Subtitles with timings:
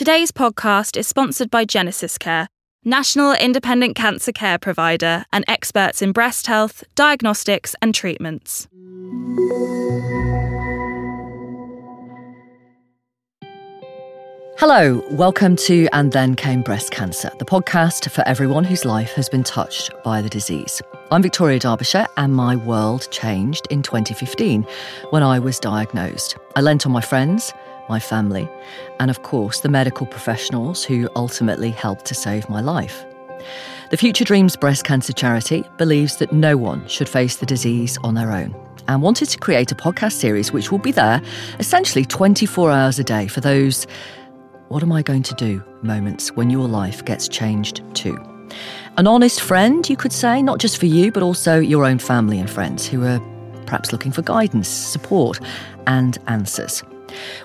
[0.00, 2.48] Today's podcast is sponsored by Genesis Care,
[2.86, 8.66] national independent cancer care provider and experts in breast health, diagnostics, and treatments.
[14.56, 19.28] Hello, welcome to And Then Came Breast Cancer, the podcast for everyone whose life has
[19.28, 20.80] been touched by the disease.
[21.10, 24.66] I'm Victoria Derbyshire, and my world changed in 2015
[25.10, 26.36] when I was diagnosed.
[26.56, 27.52] I lent on my friends,
[27.90, 28.48] my family,
[28.98, 33.04] and of course, the medical professionals who ultimately helped to save my life.
[33.90, 38.14] The Future Dreams Breast Cancer Charity believes that no one should face the disease on
[38.14, 38.54] their own
[38.88, 41.20] and wanted to create a podcast series which will be there
[41.58, 43.86] essentially 24 hours a day for those
[44.68, 48.16] what am I going to do moments when your life gets changed too.
[48.96, 52.38] An honest friend, you could say, not just for you, but also your own family
[52.38, 53.20] and friends who are
[53.66, 55.40] perhaps looking for guidance, support,
[55.86, 56.84] and answers.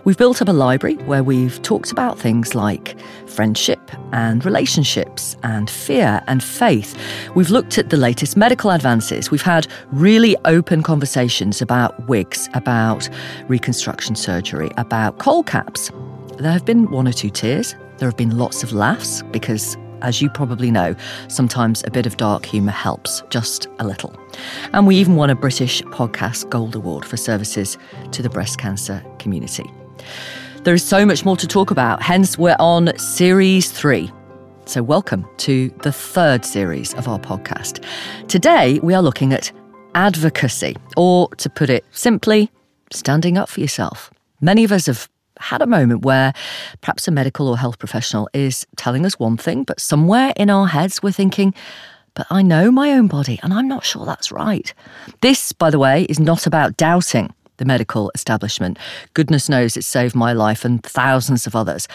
[0.03, 2.97] We've built up a library where we've talked about things like
[3.27, 3.79] friendship
[4.13, 6.97] and relationships and fear and faith.
[7.35, 9.31] We've looked at the latest medical advances.
[9.31, 13.09] We've had really open conversations about wigs, about
[13.47, 15.91] reconstruction surgery, about cold caps.
[16.37, 17.75] There have been one or two tears.
[17.97, 20.95] There have been lots of laughs because, as you probably know,
[21.27, 24.15] sometimes a bit of dark humour helps, just a little.
[24.73, 27.77] And we even won a British Podcast Gold Award for services
[28.11, 29.69] to the breast cancer community.
[30.63, 34.11] There is so much more to talk about, hence, we're on series three.
[34.65, 37.85] So, welcome to the third series of our podcast.
[38.27, 39.51] Today, we are looking at
[39.93, 42.51] advocacy, or to put it simply,
[42.91, 44.11] standing up for yourself.
[44.41, 45.07] Many of us have
[45.39, 46.33] had a moment where
[46.81, 50.67] perhaps a medical or health professional is telling us one thing, but somewhere in our
[50.67, 51.53] heads we're thinking,
[52.13, 54.73] but I know my own body and I'm not sure that's right.
[55.21, 58.77] This, by the way, is not about doubting the medical establishment.
[59.13, 61.87] Goodness knows it saved my life and thousands of others.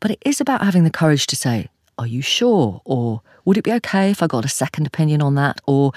[0.00, 2.82] But it is about having the courage to say, Are you sure?
[2.84, 5.60] Or would it be okay if I got a second opinion on that?
[5.66, 5.92] Or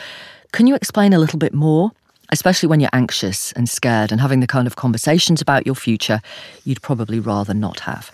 [0.52, 1.92] can you explain a little bit more?
[2.32, 6.22] Especially when you're anxious and scared and having the kind of conversations about your future
[6.64, 8.12] you'd probably rather not have.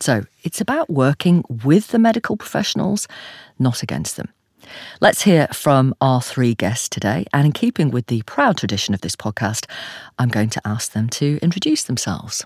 [0.00, 3.06] So it's about working with the medical professionals,
[3.58, 4.28] not against them.
[5.00, 7.26] Let's hear from our three guests today.
[7.32, 9.66] And in keeping with the proud tradition of this podcast,
[10.18, 12.44] I'm going to ask them to introduce themselves.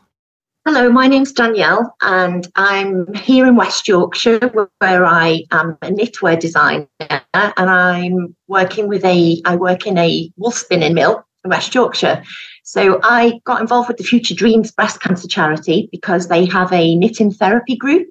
[0.67, 4.39] Hello, my name's Danielle, and I'm here in West Yorkshire
[4.79, 10.33] where I am a knitwear designer and I'm working with a I work in a
[10.39, 12.25] wool spinning mill in West Yorkshire.
[12.63, 16.95] So I got involved with the Future Dreams Breast Cancer Charity because they have a
[16.95, 18.09] knitting therapy group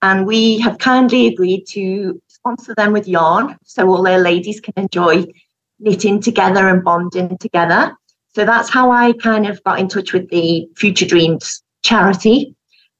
[0.00, 4.74] and we have kindly agreed to sponsor them with yarn so all their ladies can
[4.76, 5.26] enjoy
[5.80, 7.92] knitting together and bonding together.
[8.36, 12.54] So that's how I kind of got in touch with the Future Dreams charity.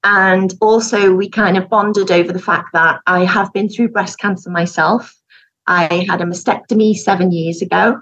[0.04, 4.18] And also, we kind of bonded over the fact that I have been through breast
[4.18, 5.14] cancer myself.
[5.66, 8.00] I had a mastectomy seven years ago.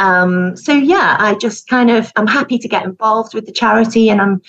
[0.00, 4.10] Um, so, yeah, I just kind of, I'm happy to get involved with the charity
[4.10, 4.42] and I'm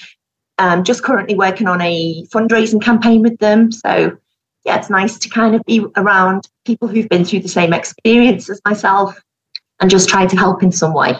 [0.57, 3.71] um, just currently working on a fundraising campaign with them.
[3.71, 4.17] So,
[4.65, 8.49] yeah, it's nice to kind of be around people who've been through the same experience
[8.49, 9.21] as myself
[9.79, 11.15] and just try to help in some way.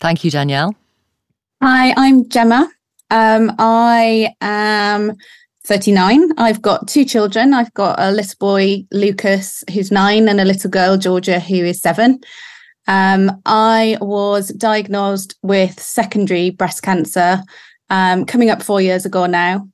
[0.00, 0.74] Thank you, Danielle.
[1.62, 2.70] Hi, I'm Gemma.
[3.10, 5.14] Um, I am
[5.64, 6.32] 39.
[6.38, 7.52] I've got two children.
[7.52, 11.80] I've got a little boy, Lucas, who's nine, and a little girl, Georgia, who is
[11.80, 12.20] seven.
[12.86, 17.42] Um, I was diagnosed with secondary breast cancer
[17.90, 19.68] um, coming up four years ago now.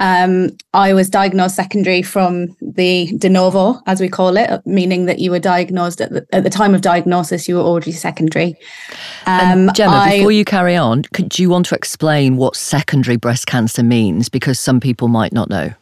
[0.00, 5.18] Um, I was diagnosed secondary from the de novo, as we call it, meaning that
[5.18, 8.56] you were diagnosed at the, at the time of diagnosis, you were already secondary.
[9.26, 13.18] Um, Gemma, I, before you carry on, could, do you want to explain what secondary
[13.18, 14.30] breast cancer means?
[14.30, 15.74] Because some people might not know.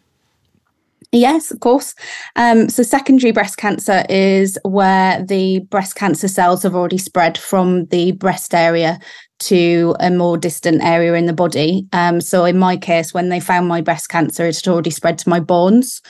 [1.11, 1.95] Yes, of course.
[2.37, 7.87] Um, so, secondary breast cancer is where the breast cancer cells have already spread from
[7.87, 9.01] the breast area
[9.41, 11.87] to a more distant area in the body.
[11.93, 15.19] Um, so, in my case, when they found my breast cancer, it had already spread
[15.19, 16.03] to my bones.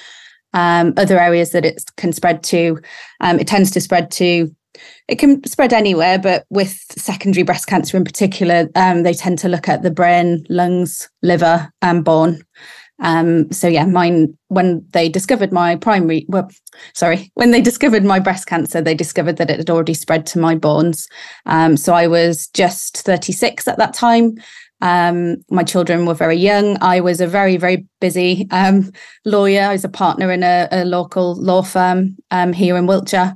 [0.55, 2.79] Um, other areas that it can spread to,
[3.21, 4.51] um, it tends to spread to
[5.09, 9.49] it can spread anywhere, but with secondary breast cancer in particular, um, they tend to
[9.49, 12.43] look at the brain, lungs, liver, and bone.
[13.01, 16.51] Um, so yeah, mine when they discovered my primary well,
[16.95, 20.39] sorry, when they discovered my breast cancer, they discovered that it had already spread to
[20.39, 21.09] my bones.
[21.47, 24.37] Um, so I was just 36 at that time.
[24.81, 26.77] Um, my children were very young.
[26.81, 28.93] I was a very, very busy um,
[29.25, 29.63] lawyer.
[29.63, 33.35] I was a partner in a, a local law firm um, here in Wiltshire.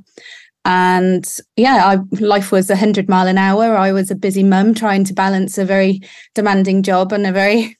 [0.65, 3.75] And yeah, I, life was a hundred mile an hour.
[3.75, 5.99] I was a busy mum trying to balance a very
[6.35, 7.77] demanding job and a very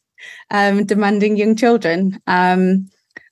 [0.51, 2.21] um, demanding young children.
[2.27, 2.89] Um,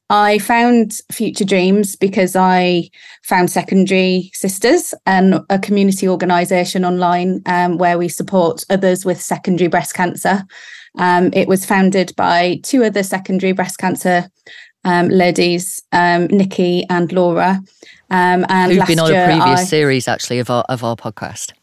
[0.10, 2.90] I found Future Dreams because I
[3.24, 9.70] found Secondary Sisters and a community organisation online um, where we support others with secondary
[9.70, 10.44] breast cancer.
[10.98, 14.30] Um, it was founded by two other secondary breast cancer
[14.84, 17.62] um, ladies, um, Nikki and Laura.
[18.10, 21.54] Um, and who've been on a previous I, series actually of our of our podcast.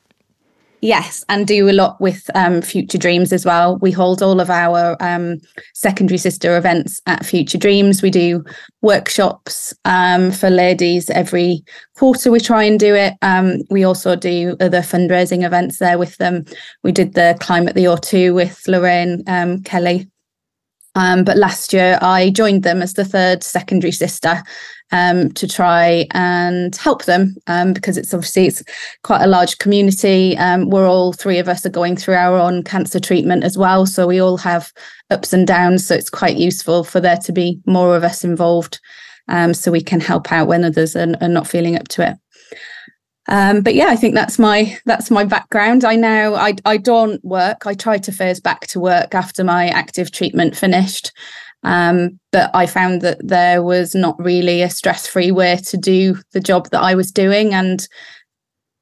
[0.80, 3.78] Yes, and do a lot with um, Future Dreams as well.
[3.78, 5.38] We hold all of our um,
[5.74, 8.00] secondary sister events at Future Dreams.
[8.00, 8.44] We do
[8.80, 11.64] workshops um, for ladies every
[11.96, 12.30] quarter.
[12.30, 13.14] We try and do it.
[13.22, 16.44] Um, we also do other fundraising events there with them.
[16.84, 20.08] We did the Climate the O2 with Lorraine um, Kelly
[20.94, 24.42] um, but last year, I joined them as the third secondary sister
[24.90, 28.62] um, to try and help them um, because it's obviously it's
[29.02, 30.36] quite a large community.
[30.38, 33.86] Um, we're all three of us are going through our own cancer treatment as well,
[33.86, 34.72] so we all have
[35.10, 35.86] ups and downs.
[35.86, 38.80] So it's quite useful for there to be more of us involved,
[39.28, 42.16] um, so we can help out when others are, are not feeling up to it.
[43.28, 45.84] Um, but yeah, I think that's my that's my background.
[45.84, 47.66] I now I I don't work.
[47.66, 51.12] I tried to phase back to work after my active treatment finished.
[51.62, 56.40] Um, but I found that there was not really a stress-free way to do the
[56.40, 57.52] job that I was doing.
[57.52, 57.86] And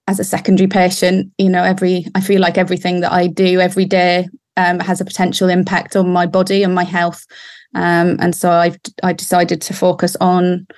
[0.08, 3.86] as a secondary patient, you know, every I feel like everything that I do every
[3.86, 7.26] day um, has a potential impact on my body and my health.
[7.74, 10.68] Um, and so I I decided to focus on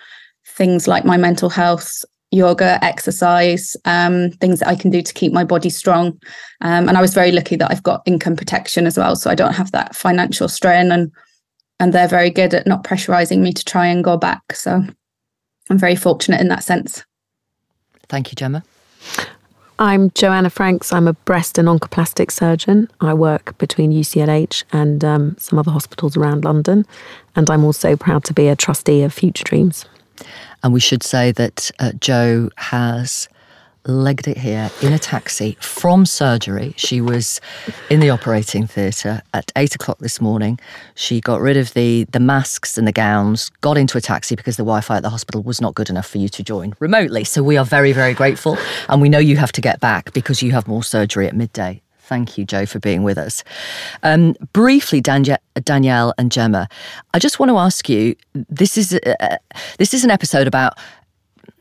[0.47, 5.33] things like my mental health yoga, exercise, um, things that I can do to keep
[5.33, 6.19] my body strong.
[6.61, 9.35] Um, and I was very lucky that I've got income protection as well, so I
[9.35, 10.93] don't have that financial strain.
[10.93, 11.11] And
[11.81, 14.43] and they're very good at not pressurizing me to try and go back.
[14.53, 14.83] So
[15.71, 17.05] I'm very fortunate in that sense.
[18.09, 18.65] Thank you, Gemma.
[19.79, 20.93] I'm Joanna Franks.
[20.93, 22.89] I'm a breast and oncoplastic surgeon.
[23.01, 26.85] I work between UCLH and um, some other hospitals around London.
[27.37, 29.85] And I'm also proud to be a trustee of Future Dreams.
[30.63, 33.29] And we should say that uh, Jo has
[33.89, 36.75] legged it here in a taxi from surgery.
[36.77, 37.41] She was
[37.89, 40.61] in the operating theatre at eight o'clock this morning.
[40.95, 44.57] She got rid of the the masks and the gowns, got into a taxi because
[44.57, 47.25] the Wi-Fi at the hospital was not good enough for you to join remotely.
[47.25, 48.59] So we are very, very grateful.
[48.89, 51.81] And we know you have to get back because you have more surgery at midday.
[52.09, 53.45] Thank you, Jo, for being with us.
[54.03, 56.67] Um, briefly, Danielle and Gemma,
[57.13, 58.17] I just want to ask you.
[58.33, 59.37] This is uh,
[59.77, 60.79] this is an episode about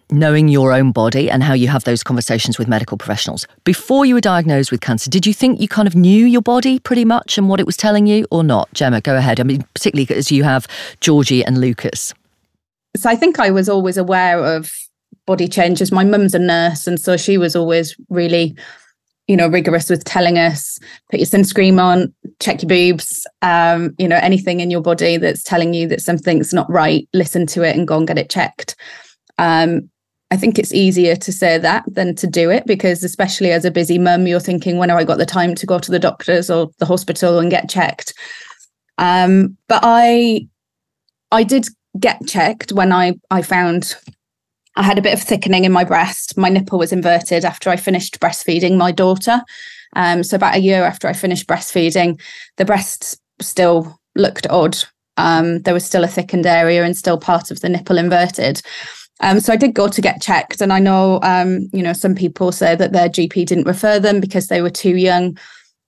[0.09, 3.45] knowing your own body and how you have those conversations with medical professionals.
[3.65, 6.79] Before you were diagnosed with cancer, did you think you kind of knew your body
[6.79, 8.71] pretty much and what it was telling you, or not?
[8.73, 9.41] Gemma, go ahead.
[9.41, 10.65] I mean, particularly as you have
[11.01, 12.13] Georgie and Lucas.
[12.95, 14.71] So I think I was always aware of
[15.25, 15.91] body changes.
[15.91, 18.55] My mum's a nurse, and so she was always really
[19.27, 20.79] you know, rigorous with telling us
[21.11, 25.43] put your sunscreen on, check your boobs, um, you know, anything in your body that's
[25.43, 28.75] telling you that something's not right, listen to it and go and get it checked.
[29.37, 29.89] Um,
[30.29, 33.71] I think it's easier to say that than to do it because, especially as a
[33.71, 36.49] busy mum, you're thinking, when have I got the time to go to the doctors
[36.49, 38.13] or the hospital and get checked?
[38.97, 40.47] Um, but I,
[41.31, 41.67] I did
[41.99, 43.95] get checked when I I found
[44.77, 46.37] I had a bit of thickening in my breast.
[46.37, 49.41] My nipple was inverted after I finished breastfeeding my daughter.
[49.95, 52.21] Um, so about a year after I finished breastfeeding,
[52.57, 54.77] the breast still looked odd.
[55.17, 58.61] Um, there was still a thickened area and still part of the nipple inverted.
[59.19, 62.13] Um, so I did go to get checked, and I know um, you know some
[62.13, 65.39] people say that their GP didn't refer them because they were too young.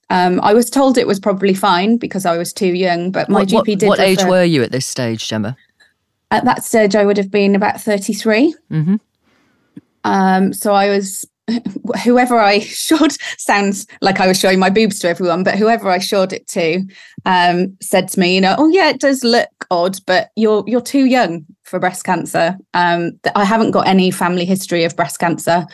[0.09, 3.41] Um, I was told it was probably fine because I was too young, but my
[3.41, 3.87] what, GP did.
[3.87, 5.55] What age were you at this stage, Gemma?
[6.31, 8.55] At that stage, I would have been about 33.
[8.71, 8.95] Mm-hmm.
[10.03, 11.25] Um, so I was,
[12.03, 16.00] whoever I showed, sounds like I was showing my boobs to everyone, but whoever I
[16.00, 16.83] showed it to
[17.25, 20.81] um, said to me, you know, oh yeah, it does look odd, but you're you're
[20.81, 22.57] too young for breast cancer.
[22.74, 25.65] Um, I haven't got any family history of breast cancer.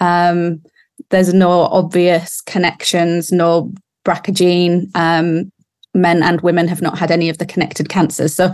[0.00, 0.62] Um,
[1.10, 3.72] there's no obvious connections, no
[4.04, 4.90] BRCA gene.
[4.94, 5.52] Um,
[5.94, 8.34] men and women have not had any of the connected cancers.
[8.34, 8.52] So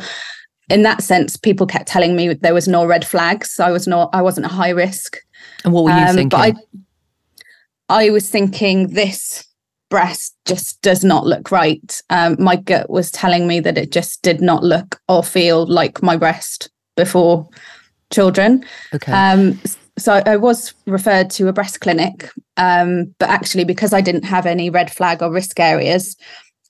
[0.68, 3.58] in that sense, people kept telling me there was no red flags.
[3.58, 5.18] I was not, I wasn't a high risk.
[5.64, 6.28] And what were you um, thinking?
[6.28, 6.56] But
[7.88, 9.44] I, I was thinking this
[9.88, 12.00] breast just does not look right.
[12.10, 16.02] Um, my gut was telling me that it just did not look or feel like
[16.02, 17.48] my breast before
[18.10, 18.64] children.
[18.94, 19.12] Okay.
[19.12, 19.58] Um,
[19.96, 24.46] so I was referred to a breast clinic, um, but actually because I didn't have
[24.46, 26.16] any red flag or risk areas,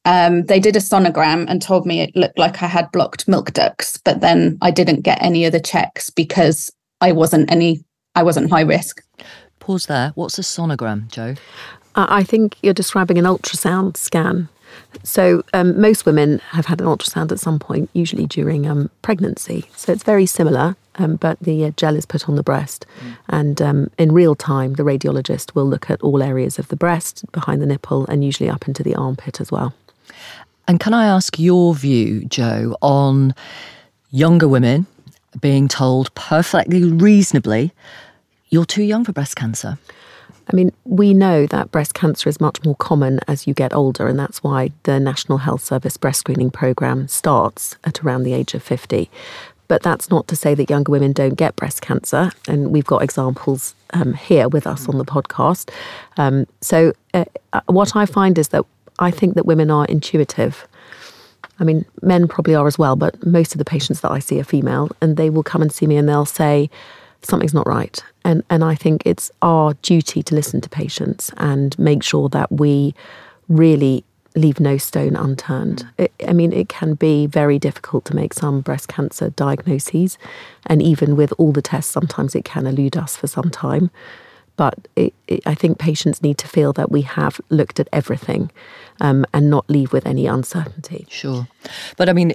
[0.05, 3.53] um, they did a sonogram and told me it looked like I had blocked milk
[3.53, 8.51] ducts, but then I didn't get any other checks because I wasn't any, I wasn't
[8.51, 9.03] high risk.
[9.59, 10.13] Pause there.
[10.15, 11.35] What's a sonogram, Jo?
[11.95, 14.49] Uh, I think you're describing an ultrasound scan.
[15.03, 19.69] So, um, most women have had an ultrasound at some point, usually during um, pregnancy.
[19.77, 22.87] So, it's very similar, um, but the uh, gel is put on the breast.
[23.01, 23.17] Mm.
[23.29, 27.31] And um, in real time, the radiologist will look at all areas of the breast,
[27.33, 29.75] behind the nipple, and usually up into the armpit as well.
[30.69, 33.35] And can I ask your view, Jo, on
[34.11, 34.87] younger women
[35.41, 37.73] being told perfectly reasonably,
[38.51, 39.79] you're too young for breast cancer?
[40.51, 44.09] I mean, we know that breast cancer is much more common as you get older,
[44.09, 48.53] and that's why the National Health Service breast screening programme starts at around the age
[48.53, 49.11] of 50.
[49.69, 53.03] But that's not to say that younger women don't get breast cancer, and we've got
[53.03, 55.71] examples um, here with us on the podcast.
[56.19, 58.65] Um, so, uh, uh what I find is that
[58.99, 60.67] I think that women are intuitive.
[61.61, 64.41] I mean, men probably are as well, but most of the patients that I see
[64.41, 66.71] are female, and they will come and see me and they'll say,
[67.23, 68.03] something's not right.
[68.25, 72.53] And, and I think it's our duty to listen to patients and make sure that
[72.53, 72.95] we
[73.49, 74.05] really
[74.37, 75.85] leave no stone unturned.
[75.99, 76.05] Mm.
[76.05, 80.19] It, I mean, it can be very difficult to make some breast cancer diagnoses.
[80.67, 83.91] And even with all the tests, sometimes it can elude us for some time.
[84.59, 88.51] But it, it, I think patients need to feel that we have looked at everything
[89.01, 91.07] um, and not leave with any uncertainty.
[91.09, 91.47] Sure.
[91.97, 92.35] But I mean,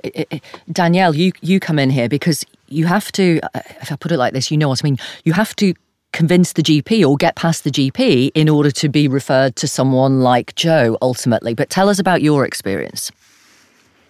[0.72, 4.18] Danielle, you, you come in here because you have to, uh, if I put it
[4.18, 5.75] like this, you know what I mean, you have to
[6.13, 10.22] convince the GP or get past the GP in order to be referred to someone
[10.22, 11.53] like Jo ultimately.
[11.53, 13.12] But tell us about your experience.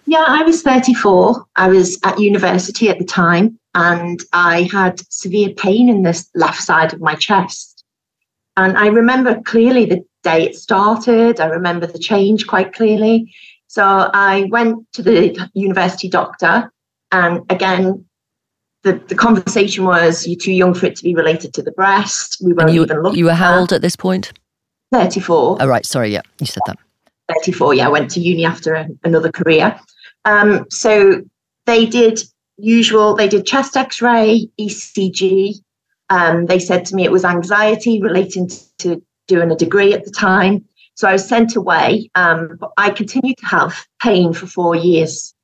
[0.06, 1.44] Yeah, I was 34.
[1.56, 6.62] I was at university at the time and I had severe pain in the left
[6.62, 7.73] side of my chest.
[8.56, 11.40] And I remember clearly the day it started.
[11.40, 13.34] I remember the change quite clearly.
[13.66, 16.72] So I went to the university doctor
[17.10, 18.04] and again
[18.84, 22.36] the, the conversation was you're too young for it to be related to the breast.
[22.44, 23.18] We weren't you, even looking.
[23.18, 24.32] You were how old at this point?
[24.92, 25.58] 34.
[25.60, 25.84] Oh, right.
[25.84, 26.12] Sorry.
[26.12, 26.78] Yeah, you said that.
[27.42, 27.74] 34.
[27.74, 29.80] Yeah, I went to uni after a, another career.
[30.26, 31.22] Um, so
[31.66, 32.22] they did
[32.58, 35.54] usual, they did chest x ray, ECG.
[36.10, 40.10] Um, they said to me it was anxiety relating to doing a degree at the
[40.10, 40.64] time.
[40.94, 42.10] So I was sent away.
[42.14, 45.34] Um, but I continued to have pain for four years.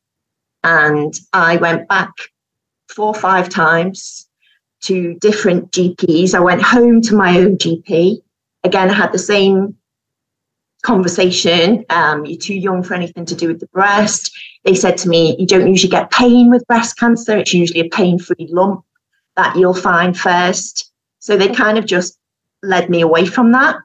[0.62, 2.12] And I went back
[2.88, 4.28] four or five times
[4.82, 6.34] to different GPs.
[6.34, 8.22] I went home to my own GP.
[8.64, 9.76] Again, I had the same
[10.82, 11.84] conversation.
[11.90, 14.30] Um, you're too young for anything to do with the breast.
[14.64, 17.36] They said to me, you don't usually get pain with breast cancer.
[17.36, 18.84] It's usually a pain free lump
[19.36, 20.92] that you'll find first.
[21.18, 22.18] So they kind of just
[22.62, 23.76] led me away from that.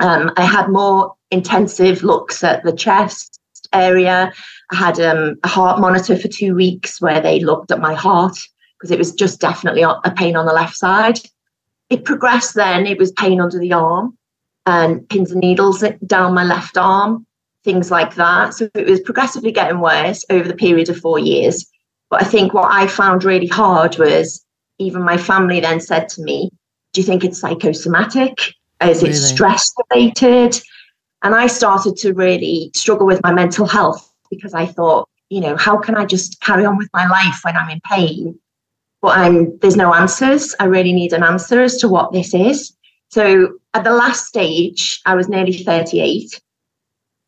[0.00, 3.38] Um, I had more intensive looks at the chest
[3.72, 4.32] area.
[4.72, 8.36] I had um, a heart monitor for two weeks where they looked at my heart
[8.78, 11.20] because it was just definitely a pain on the left side.
[11.90, 14.16] It progressed then, it was pain under the arm
[14.64, 17.26] and pins and needles down my left arm,
[17.64, 18.54] things like that.
[18.54, 21.66] So it was progressively getting worse over the period of four years.
[22.08, 24.44] But I think what I found really hard was
[24.80, 26.50] even my family then said to me,
[26.92, 28.38] Do you think it's psychosomatic?
[28.82, 29.14] Is really?
[29.14, 30.60] it stress related?
[31.22, 35.56] And I started to really struggle with my mental health because I thought, you know,
[35.56, 38.38] how can I just carry on with my life when I'm in pain?
[39.02, 40.54] But I'm there's no answers.
[40.60, 42.74] I really need an answer as to what this is.
[43.10, 46.40] So at the last stage, I was nearly 38.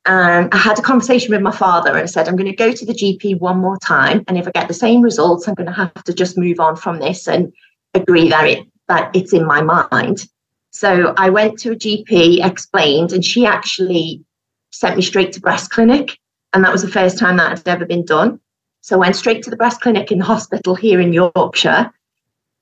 [0.04, 2.84] And I had a conversation with my father and said, I'm going to go to
[2.84, 4.24] the GP one more time.
[4.26, 6.74] And if I get the same results, I'm going to have to just move on
[6.74, 7.52] from this and
[7.94, 10.26] agree that it that it's in my mind.
[10.70, 14.24] So I went to a GP, explained, and she actually
[14.70, 16.18] sent me straight to breast clinic.
[16.52, 18.40] And that was the first time that had ever been done.
[18.80, 21.92] So I went straight to the breast clinic in the hospital here in Yorkshire.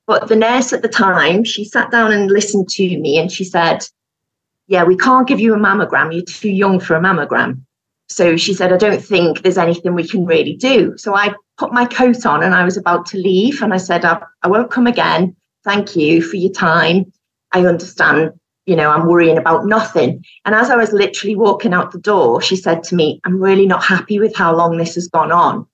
[0.06, 3.44] But the nurse at the time, she sat down and listened to me and she
[3.44, 3.86] said,
[4.70, 6.14] Yeah, we can't give you a mammogram.
[6.14, 7.60] You're too young for a mammogram.
[8.08, 10.96] So she said, I don't think there's anything we can really do.
[10.96, 13.62] So I put my coat on and I was about to leave.
[13.62, 15.34] And I said, I, I won't come again.
[15.64, 17.12] Thank you for your time.
[17.50, 18.30] I understand,
[18.64, 20.24] you know, I'm worrying about nothing.
[20.44, 23.66] And as I was literally walking out the door, she said to me, I'm really
[23.66, 25.66] not happy with how long this has gone on.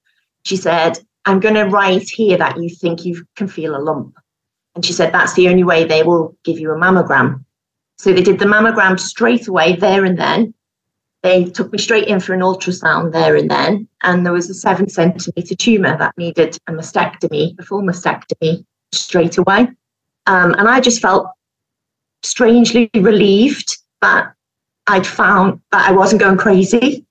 [0.47, 4.17] She said, I'm going to write here that you think you can feel a lump.
[4.75, 7.45] And she said, that's the only way they will give you a mammogram.
[7.97, 10.55] So they did the mammogram straight away, there and then.
[11.23, 13.88] They took me straight in for an ultrasound there and then.
[14.03, 19.38] And there was a seven centimeter tumor that needed a mastectomy, a full mastectomy straight
[19.38, 19.69] away.
[20.26, 21.26] Um, and I just felt
[22.23, 24.33] strangely relieved that
[24.87, 27.05] I'd found that I wasn't going crazy,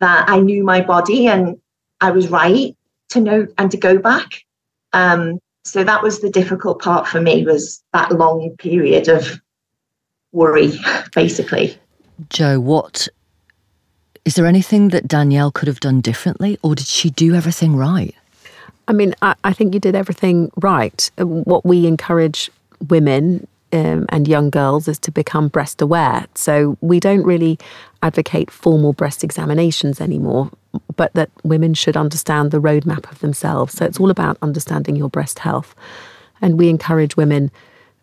[0.00, 1.58] that I knew my body and
[2.00, 2.76] I was right
[3.10, 4.44] to know and to go back.
[4.92, 9.40] Um, so that was the difficult part for me was that long period of
[10.32, 10.72] worry,
[11.14, 11.78] basically.
[12.30, 13.08] Jo, what
[14.24, 18.14] Is there anything that Danielle could have done differently, or did she do everything right?
[18.88, 21.10] I mean, I, I think you did everything right.
[21.18, 22.50] Uh, what we encourage
[22.88, 26.26] women um, and young girls is to become breast aware.
[26.34, 27.58] So we don't really
[28.02, 30.50] advocate formal breast examinations anymore,
[30.96, 33.74] but that women should understand the roadmap of themselves.
[33.74, 35.74] So it's all about understanding your breast health.
[36.40, 37.50] And we encourage women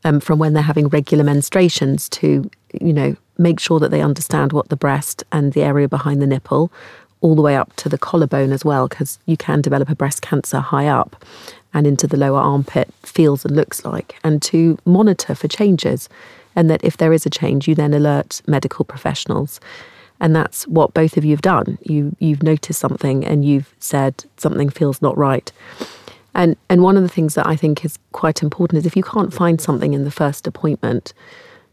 [0.03, 4.51] um, from when they're having regular menstruations to, you know, make sure that they understand
[4.53, 6.71] what the breast and the area behind the nipple,
[7.21, 10.21] all the way up to the collarbone as well, because you can develop a breast
[10.21, 11.23] cancer high up
[11.73, 16.09] and into the lower armpit feels and looks like, and to monitor for changes.
[16.55, 19.59] And that if there is a change, you then alert medical professionals.
[20.19, 21.77] And that's what both of you have done.
[21.83, 25.51] You you've noticed something and you've said something feels not right.
[26.35, 29.03] And and one of the things that I think is quite important is if you
[29.03, 31.13] can't find something in the first appointment,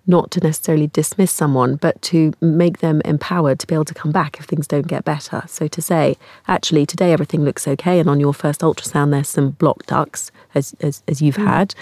[0.07, 4.13] not to necessarily dismiss someone, but to make them empowered to be able to come
[4.13, 5.43] back if things don't get better.
[5.49, 9.51] So to say, actually, today everything looks okay, and on your first ultrasound, there's some
[9.51, 11.47] blocked ducts, as, as, as you've mm.
[11.47, 11.75] had.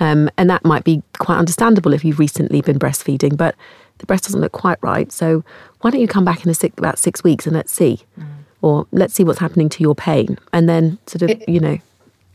[0.00, 3.56] Um, and that might be quite understandable if you've recently been breastfeeding, but
[3.98, 5.10] the breast doesn't look quite right.
[5.10, 5.42] So
[5.80, 8.02] why don't you come back in six, about six weeks and let's see?
[8.18, 8.26] Mm.
[8.60, 10.38] Or let's see what's happening to your pain.
[10.52, 11.78] And then sort of, it, you know,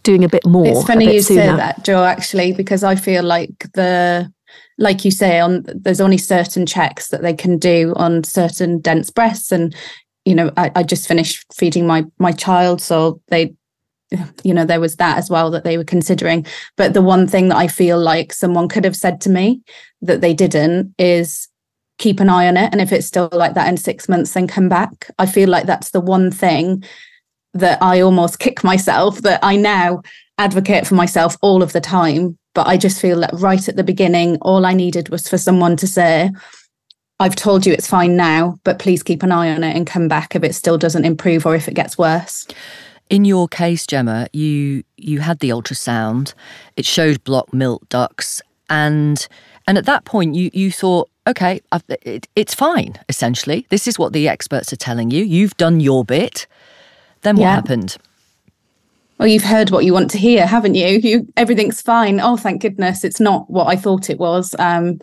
[0.04, 0.68] doing a bit more.
[0.68, 1.42] It's funny you sooner.
[1.42, 4.32] say that, Jo, actually, because I feel like the
[4.78, 9.10] like you say on there's only certain checks that they can do on certain dense
[9.10, 9.76] breasts and
[10.26, 13.54] you know I, I just finished feeding my my child so they
[14.44, 16.46] you know there was that as well that they were considering
[16.76, 19.62] but the one thing that i feel like someone could have said to me
[20.02, 21.48] that they didn't is
[22.00, 24.48] keep an eye on it and if it's still like that in 6 months then
[24.48, 26.84] come back i feel like that's the one thing
[27.54, 30.02] that i almost kick myself that i now
[30.38, 33.84] advocate for myself all of the time but I just feel that right at the
[33.84, 36.30] beginning, all I needed was for someone to say,
[37.20, 40.08] I've told you it's fine now, but please keep an eye on it and come
[40.08, 42.48] back if it still doesn't improve or if it gets worse.
[43.10, 46.34] In your case, Gemma, you you had the ultrasound.
[46.76, 49.28] It showed blocked milk ducts, and
[49.68, 51.62] and at that point, you you thought, okay,
[52.02, 52.96] it, it's fine.
[53.10, 55.24] Essentially, this is what the experts are telling you.
[55.24, 56.48] You've done your bit.
[57.24, 57.56] Then what yeah.
[57.56, 57.98] happened?
[59.24, 62.62] well you've heard what you want to hear haven't you you everything's fine oh thank
[62.62, 65.00] goodness it's not what i thought it was um,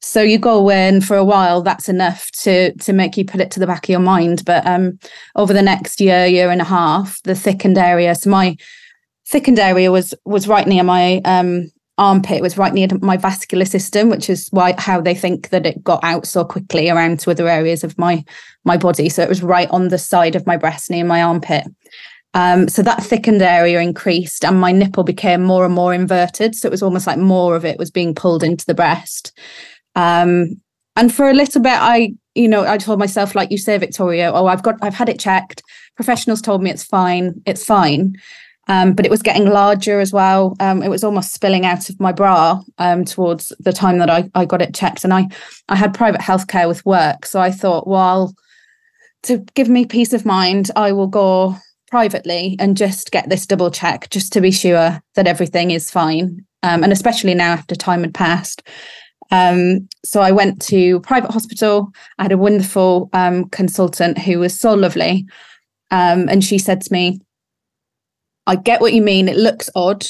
[0.00, 3.40] so you go away and for a while that's enough to to make you put
[3.40, 4.98] it to the back of your mind but um,
[5.36, 8.56] over the next year year and a half the thickened area so my
[9.28, 14.08] thickened area was was right near my um, armpit was right near my vascular system
[14.08, 17.48] which is why how they think that it got out so quickly around to other
[17.48, 18.24] areas of my
[18.64, 21.64] my body so it was right on the side of my breast near my armpit
[22.34, 26.54] um, so that thickened area increased and my nipple became more and more inverted.
[26.54, 29.38] So it was almost like more of it was being pulled into the breast.
[29.94, 30.60] Um,
[30.96, 34.32] and for a little bit, I, you know, I told myself, like you say, Victoria,
[34.32, 35.62] oh, I've got, I've had it checked.
[35.96, 38.14] Professionals told me it's fine, it's fine.
[38.68, 40.56] Um, but it was getting larger as well.
[40.60, 44.30] Um, it was almost spilling out of my bra um, towards the time that I,
[44.34, 45.02] I got it checked.
[45.04, 45.26] And I,
[45.68, 47.26] I had private healthcare with work.
[47.26, 48.34] So I thought, well,
[49.24, 51.56] to give me peace of mind, I will go
[51.90, 56.44] privately and just get this double check just to be sure that everything is fine.
[56.62, 58.62] Um, and especially now after time had passed.
[59.32, 61.90] Um, so I went to private hospital.
[62.18, 65.26] I had a wonderful um, consultant who was so lovely.
[65.90, 67.20] And she said to me,
[68.46, 69.28] I get what you mean.
[69.28, 70.06] It looks odd,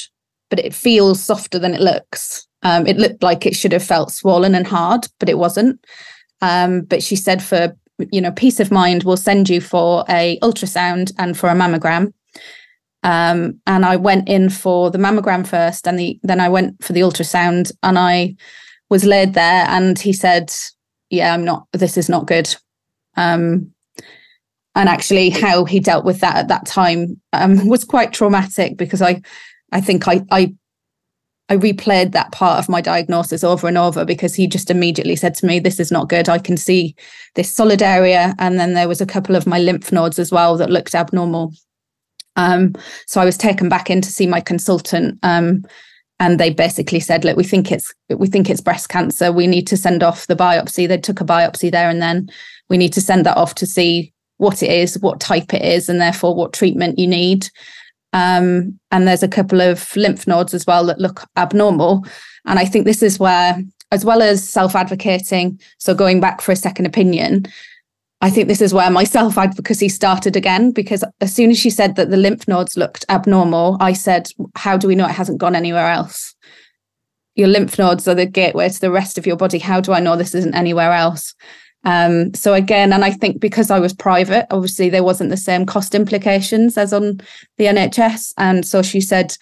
[0.50, 2.46] but it feels softer than it looks.
[2.62, 5.84] Um, it looked like it should have felt swollen and hard, but it wasn't.
[6.40, 7.76] Um, but she said for
[8.10, 12.12] you know, peace of mind, we'll send you for a ultrasound and for a mammogram.
[13.02, 16.92] Um, and I went in for the mammogram first, and the then I went for
[16.92, 18.36] the ultrasound, and I
[18.90, 20.52] was laid there, and he said,
[21.10, 21.66] "Yeah, I'm not.
[21.72, 22.54] This is not good."
[23.16, 23.72] Um,
[24.74, 29.02] and actually, how he dealt with that at that time um, was quite traumatic because
[29.02, 29.20] I,
[29.70, 30.54] I think I I
[31.48, 35.34] I replayed that part of my diagnosis over and over because he just immediately said
[35.36, 36.28] to me, This is not good.
[36.28, 36.94] I can see
[37.34, 38.34] this solid area.
[38.38, 41.52] And then there was a couple of my lymph nodes as well that looked abnormal.
[42.36, 42.74] Um,
[43.06, 45.18] so I was taken back in to see my consultant.
[45.22, 45.64] Um,
[46.18, 49.30] and they basically said, look, we think it's we think it's breast cancer.
[49.30, 50.88] We need to send off the biopsy.
[50.88, 52.30] They took a biopsy there and then
[52.70, 55.88] we need to send that off to see what it is, what type it is,
[55.88, 57.48] and therefore what treatment you need.
[58.12, 62.04] Um, and there's a couple of lymph nodes as well that look abnormal.
[62.44, 66.50] And I think this is where, as well as self advocating, so going back for
[66.50, 67.46] a second opinion,
[68.20, 71.70] I think this is where my self advocacy started again because as soon as she
[71.70, 75.38] said that the lymph nodes looked abnormal, I said, How do we know it hasn't
[75.38, 76.34] gone anywhere else?
[77.36, 79.60] Your lymph nodes are the gateway to the rest of your body.
[79.60, 81.32] How do I know this isn't anywhere else?
[81.84, 85.66] Um, so again, and I think because I was private, obviously there wasn't the same
[85.66, 87.20] cost implications as on
[87.58, 88.34] the NHS.
[88.38, 89.36] And so she said,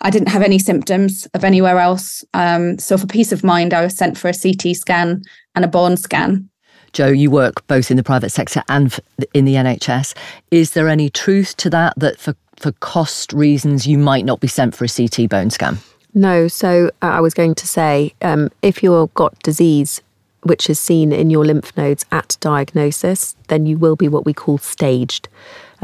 [0.00, 2.24] I didn't have any symptoms of anywhere else.
[2.34, 5.22] Um, so for peace of mind, I was sent for a CT scan
[5.54, 6.48] and a bone scan.
[6.92, 8.98] Jo, you work both in the private sector and
[9.32, 10.14] in the NHS.
[10.50, 14.46] Is there any truth to that, that for, for cost reasons you might not be
[14.46, 15.78] sent for a CT bone scan?
[16.14, 16.46] No.
[16.46, 20.00] So uh, I was going to say um, if you've got disease
[20.44, 24.32] which is seen in your lymph nodes at diagnosis, then you will be what we
[24.32, 25.28] call staged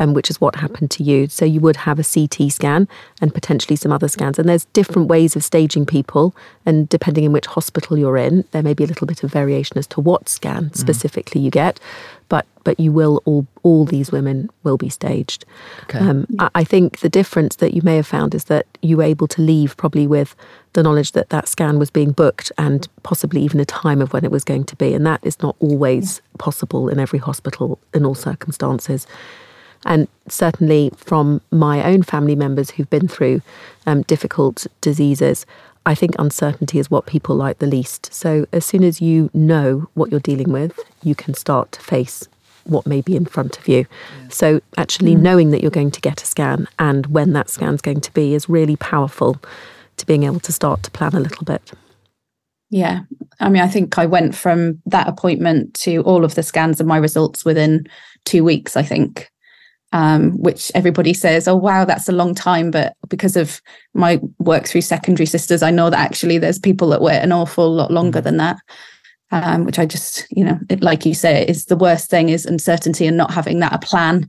[0.00, 1.28] um, which is what happened to you.
[1.28, 2.88] So you would have a CT scan
[3.20, 4.38] and potentially some other scans.
[4.38, 6.34] And there's different ways of staging people,
[6.66, 9.78] and depending in which hospital you're in, there may be a little bit of variation
[9.78, 10.76] as to what scan mm.
[10.76, 11.78] specifically you get.
[12.30, 15.44] But but you will all all these women will be staged.
[15.82, 15.98] Okay.
[15.98, 19.02] Um, I, I think the difference that you may have found is that you were
[19.02, 20.34] able to leave probably with
[20.72, 24.24] the knowledge that that scan was being booked and possibly even a time of when
[24.24, 24.94] it was going to be.
[24.94, 29.06] And that is not always possible in every hospital in all circumstances.
[29.84, 33.40] And certainly from my own family members who've been through
[33.86, 35.46] um, difficult diseases,
[35.86, 38.12] I think uncertainty is what people like the least.
[38.12, 42.28] So as soon as you know what you're dealing with, you can start to face
[42.64, 43.86] what may be in front of you.
[44.22, 44.28] Yeah.
[44.28, 45.20] So actually mm.
[45.20, 48.34] knowing that you're going to get a scan and when that scan's going to be
[48.34, 49.40] is really powerful
[49.96, 51.72] to being able to start to plan a little bit.
[52.68, 53.00] Yeah.
[53.40, 56.88] I mean, I think I went from that appointment to all of the scans and
[56.88, 57.86] my results within
[58.24, 59.30] two weeks, I think
[59.92, 62.70] um, which everybody says, oh, wow, that's a long time.
[62.70, 63.60] But because of
[63.94, 67.72] my work through secondary sisters, I know that actually there's people that wait an awful
[67.72, 68.24] lot longer mm.
[68.24, 68.56] than that.
[69.32, 72.44] Um, which I just, you know, it, like you say, is the worst thing is
[72.44, 74.28] uncertainty and not having that a plan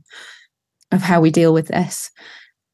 [0.92, 2.08] of how we deal with this.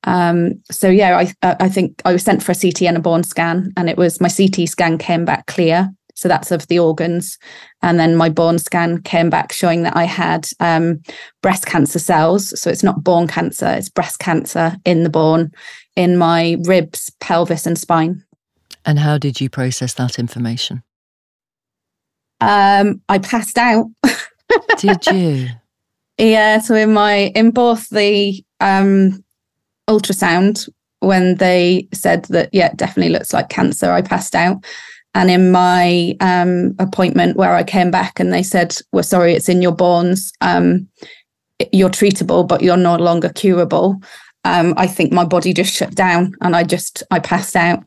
[0.04, 3.24] Um, so yeah, I I think I was sent for a CT and a bone
[3.24, 7.38] scan, and it was my CT scan came back clear, so that's of the organs.
[7.80, 11.00] And then my bone scan came back showing that I had um,
[11.42, 12.60] breast cancer cells.
[12.60, 15.52] So it's not bone cancer, it's breast cancer in the bone,
[15.94, 18.24] in my ribs, pelvis, and spine.
[18.84, 20.82] And how did you process that information?
[22.40, 23.86] Um, I passed out.
[24.78, 25.48] did you?
[26.18, 26.58] Yeah.
[26.58, 29.24] So in my in both the um,
[29.88, 34.64] ultrasound when they said that yeah, it definitely looks like cancer, I passed out.
[35.18, 39.48] And in my um, appointment where I came back and they said, We're sorry, it's
[39.48, 40.32] in your bones.
[40.40, 40.88] Um,
[41.72, 44.00] you're treatable, but you're no longer curable.
[44.44, 47.82] Um, I think my body just shut down and I just I passed out.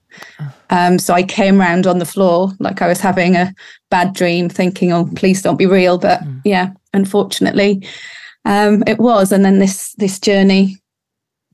[0.71, 3.53] Um, so I came round on the floor like I was having a
[3.89, 6.41] bad dream, thinking, "Oh, please don't be real." But mm.
[6.43, 7.87] yeah, unfortunately,
[8.43, 9.31] um, it was.
[9.31, 10.81] And then this this journey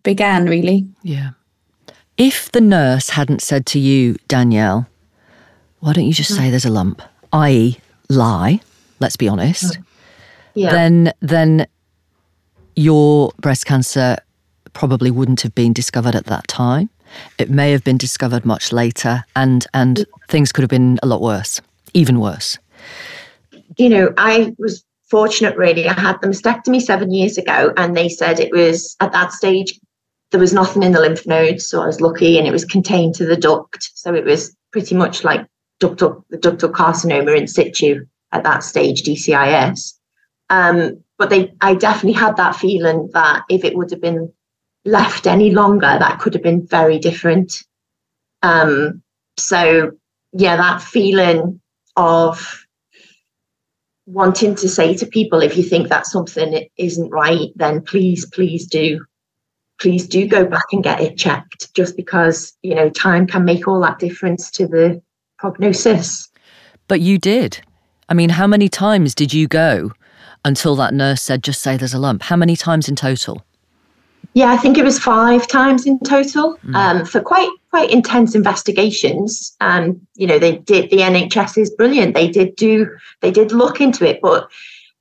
[0.02, 0.48] began.
[0.48, 1.30] Really, yeah.
[2.18, 4.88] If the nurse hadn't said to you, Danielle,
[5.80, 6.38] why don't you just hmm.
[6.38, 7.02] say there's a lump,
[7.34, 7.78] i.e.,
[8.10, 8.62] lie?
[9.00, 9.76] Let's be honest.
[9.76, 9.82] Hmm.
[10.56, 10.72] Yeah.
[10.72, 11.68] Then, then
[12.76, 14.18] your breast cancer
[14.74, 16.90] probably wouldn't have been discovered at that time.
[17.38, 21.22] It may have been discovered much later, and and things could have been a lot
[21.22, 21.62] worse,
[21.94, 22.58] even worse.
[23.78, 25.56] You know, I was fortunate.
[25.56, 29.32] Really, I had the mastectomy seven years ago, and they said it was at that
[29.32, 29.80] stage
[30.32, 33.16] there was nothing in the lymph nodes, so I was lucky, and it was contained
[33.16, 35.46] to the duct, so it was pretty much like
[35.80, 39.94] ductal, the ductal carcinoma in situ at that stage, DCIS.
[40.50, 44.32] Um, but they, I definitely had that feeling that if it would have been
[44.86, 47.64] left any longer, that could have been very different.
[48.44, 49.02] Um,
[49.38, 49.92] so,
[50.34, 51.60] yeah, that feeling
[51.96, 52.66] of
[54.06, 58.66] wanting to say to people, if you think that something isn't right, then please, please
[58.68, 59.06] do.
[59.80, 63.68] Please do go back and get it checked just because, you know, time can make
[63.68, 65.02] all that difference to the
[65.38, 66.30] prognosis.
[66.88, 67.60] But you did.
[68.10, 69.92] I mean, how many times did you go
[70.46, 72.24] until that nurse said, just say there's a lump?
[72.24, 73.44] How many times in total?
[74.34, 76.76] Yeah, I think it was five times in total mm.
[76.76, 79.56] um, for quite quite intense investigations.
[79.62, 82.14] Um, you know, they did the NHS is brilliant.
[82.14, 82.88] They did do
[83.22, 84.48] they did look into it, but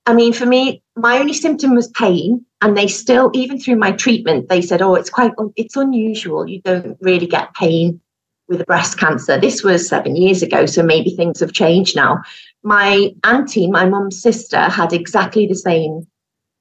[0.07, 3.93] I mean, for me, my only symptom was pain, and they still, even through my
[3.93, 6.49] treatment, they said, "Oh, it's quite it's unusual.
[6.49, 8.01] You don't really get pain
[8.49, 9.39] with breast cancer.
[9.39, 12.23] This was seven years ago, so maybe things have changed now.
[12.63, 16.07] My auntie, my mum's sister, had exactly the same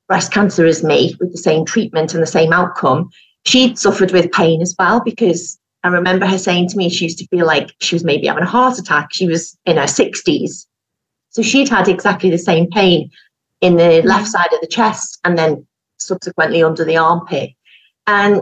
[0.08, 3.10] breast cancer as me with the same treatment and the same outcome.
[3.46, 7.20] She'd suffered with pain as well because I remember her saying to me she used
[7.20, 9.10] to feel like she was maybe having a heart attack.
[9.12, 10.66] She was in her 60s.
[11.30, 13.12] So she'd had exactly the same pain
[13.62, 15.66] in the left side of the chest and then
[15.98, 17.52] subsequently under the armpit.
[18.08, 18.42] And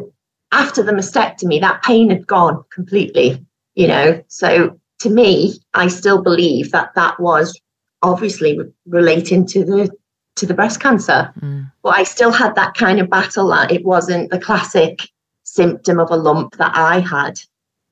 [0.54, 3.44] after the mastectomy, that pain had gone completely,
[3.76, 4.24] you know.
[4.28, 7.60] So to me, I still believe that that was
[8.02, 9.90] obviously relating to the
[10.36, 11.32] to the breast cancer.
[11.40, 11.72] Mm.
[11.84, 15.02] But I still had that kind of battle that it wasn't the classic
[15.44, 17.40] symptom of a lump that I had.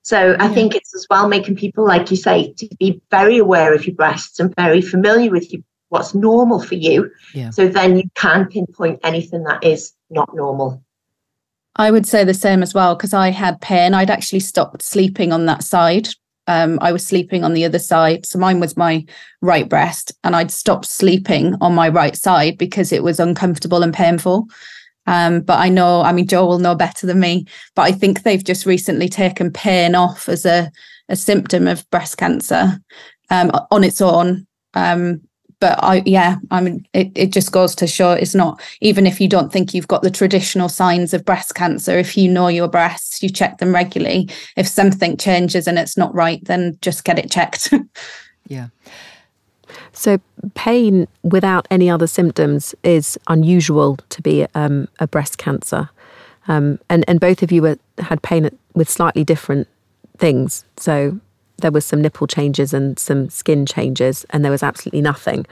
[0.03, 0.53] So I yeah.
[0.53, 3.95] think it's as well making people, like you say, to be very aware of your
[3.95, 7.11] breasts and very familiar with you, what's normal for you.
[7.35, 7.51] Yeah.
[7.51, 10.83] So then you can pinpoint anything that is not normal.
[11.75, 13.93] I would say the same as well because I had pain.
[13.93, 16.09] I'd actually stopped sleeping on that side
[16.47, 18.25] um, I was sleeping on the other side.
[18.25, 19.05] So mine was my
[19.41, 23.93] right breast, and I'd stopped sleeping on my right side because it was uncomfortable and
[23.93, 24.47] painful.
[25.07, 28.21] Um, but I know, I mean, Jo will know better than me, but I think
[28.21, 30.71] they've just recently taken pain off as a,
[31.09, 32.79] a symptom of breast cancer
[33.29, 34.45] um, on its own.
[34.73, 35.21] Um,
[35.61, 39.21] but I yeah, I mean it, it just goes to show it's not even if
[39.21, 42.67] you don't think you've got the traditional signs of breast cancer, if you know your
[42.67, 44.29] breasts, you check them regularly.
[44.57, 47.73] If something changes and it's not right, then just get it checked.
[48.47, 48.67] yeah.
[49.93, 50.19] So,
[50.55, 55.89] pain without any other symptoms is unusual to be um, a breast cancer.
[56.47, 59.67] Um, and, and both of you were, had pain with slightly different
[60.17, 60.65] things.
[60.77, 61.19] So,
[61.61, 65.45] there was some nipple changes and some skin changes, and there was absolutely nothing.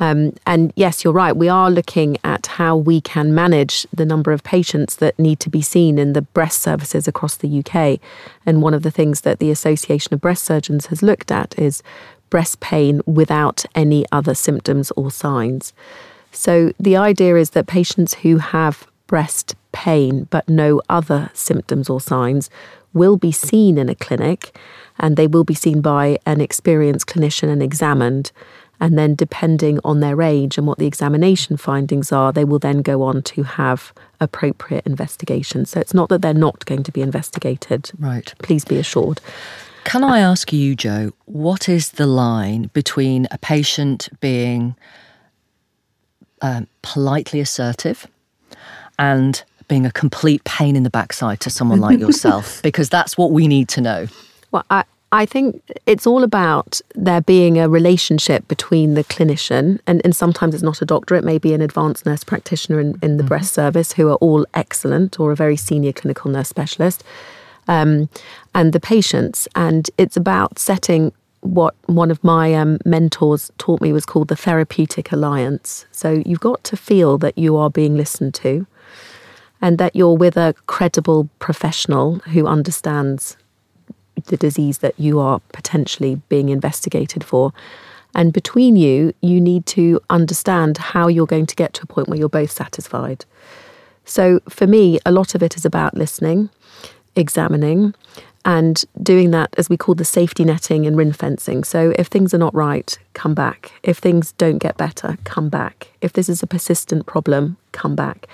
[0.00, 1.36] Um, and yes, you're right.
[1.36, 5.50] We are looking at how we can manage the number of patients that need to
[5.50, 8.00] be seen in the breast services across the UK.
[8.46, 11.82] And one of the things that the Association of Breast Surgeons has looked at is
[12.30, 15.74] breast pain without any other symptoms or signs.
[16.32, 22.00] So the idea is that patients who have breast pain but no other symptoms or
[22.00, 22.48] signs
[22.92, 24.56] will be seen in a clinic
[25.00, 28.30] and they will be seen by an experienced clinician and examined.
[28.82, 32.80] And then, depending on their age and what the examination findings are, they will then
[32.80, 35.66] go on to have appropriate investigation.
[35.66, 37.90] So it's not that they're not going to be investigated.
[37.98, 38.32] Right.
[38.38, 39.20] Please be assured.
[39.84, 44.76] Can I ask you, Jo, what is the line between a patient being
[46.42, 48.06] um, politely assertive
[48.98, 52.62] and being a complete pain in the backside to someone like yourself?
[52.62, 54.06] because that's what we need to know.
[54.52, 60.00] Well, I, I think it's all about there being a relationship between the clinician, and,
[60.04, 63.16] and sometimes it's not a doctor, it may be an advanced nurse practitioner in, in
[63.16, 63.28] the mm-hmm.
[63.28, 67.02] breast service who are all excellent, or a very senior clinical nurse specialist,
[67.66, 68.08] um,
[68.54, 69.48] and the patients.
[69.56, 74.36] And it's about setting what one of my um, mentors taught me was called the
[74.36, 75.86] therapeutic alliance.
[75.90, 78.66] So you've got to feel that you are being listened to
[79.62, 83.36] and that you're with a credible professional who understands
[84.26, 87.52] the disease that you are potentially being investigated for.
[88.14, 92.08] And between you, you need to understand how you're going to get to a point
[92.08, 93.24] where you're both satisfied.
[94.04, 96.50] So for me, a lot of it is about listening,
[97.14, 97.94] examining,
[98.44, 101.62] and doing that as we call the safety netting and ring fencing.
[101.62, 103.72] So if things are not right, come back.
[103.82, 105.92] If things don't get better, come back.
[106.00, 108.26] If this is a persistent problem, come back.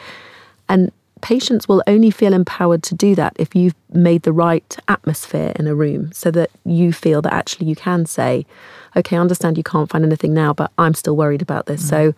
[0.69, 0.93] And
[1.23, 5.67] patients will only feel empowered to do that if you've made the right atmosphere in
[5.67, 8.45] a room so that you feel that actually you can say,
[8.95, 11.85] okay, I understand you can't find anything now, but I'm still worried about this.
[11.85, 11.89] Mm.
[11.89, 12.15] So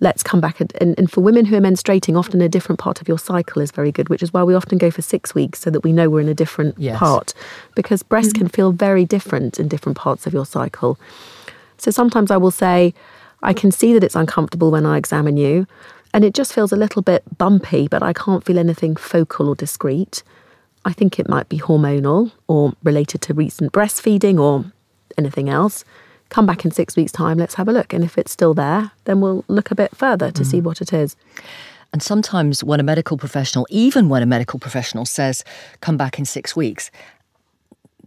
[0.00, 0.60] let's come back.
[0.60, 3.60] And, and, and, for women who are menstruating, often a different part of your cycle
[3.60, 5.92] is very good, which is why we often go for six weeks so that we
[5.92, 6.98] know we're in a different yes.
[6.98, 7.34] part
[7.74, 8.38] because breast mm-hmm.
[8.38, 10.98] can feel very different in different parts of your cycle.
[11.76, 12.94] So sometimes I will say,
[13.42, 15.66] I can see that it's uncomfortable when I examine you
[16.12, 19.54] and it just feels a little bit bumpy, but I can't feel anything focal or
[19.54, 20.22] discrete.
[20.84, 24.64] I think it might be hormonal or related to recent breastfeeding or
[25.18, 25.84] anything else.
[26.30, 27.92] Come back in six weeks' time, let's have a look.
[27.92, 30.46] And if it's still there, then we'll look a bit further to mm.
[30.46, 31.16] see what it is.
[31.92, 35.44] And sometimes when a medical professional, even when a medical professional says,
[35.80, 36.90] come back in six weeks,